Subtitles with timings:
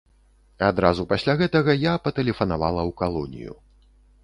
[0.69, 3.53] Адразу пасля гэтага я патэлефанавала ў калонію.